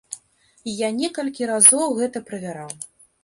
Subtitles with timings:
[0.75, 2.73] Я некалькі разоў гэта правяраў.